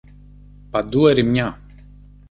[0.71, 1.57] Παντού ερημιά.